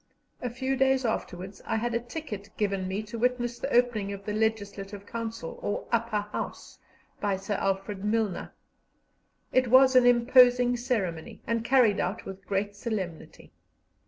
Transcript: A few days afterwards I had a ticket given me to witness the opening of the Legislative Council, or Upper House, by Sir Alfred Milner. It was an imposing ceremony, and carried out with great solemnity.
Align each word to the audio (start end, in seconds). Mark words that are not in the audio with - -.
A 0.41 0.49
few 0.49 0.75
days 0.75 1.05
afterwards 1.05 1.61
I 1.63 1.75
had 1.75 1.93
a 1.93 1.99
ticket 1.99 2.49
given 2.57 2.87
me 2.87 3.03
to 3.03 3.19
witness 3.19 3.59
the 3.59 3.71
opening 3.71 4.11
of 4.11 4.25
the 4.25 4.33
Legislative 4.33 5.05
Council, 5.05 5.59
or 5.61 5.85
Upper 5.91 6.21
House, 6.21 6.79
by 7.19 7.37
Sir 7.37 7.53
Alfred 7.53 8.03
Milner. 8.03 8.51
It 9.53 9.67
was 9.67 9.95
an 9.95 10.07
imposing 10.07 10.75
ceremony, 10.75 11.43
and 11.45 11.63
carried 11.63 11.99
out 11.99 12.25
with 12.25 12.47
great 12.47 12.75
solemnity. 12.75 13.51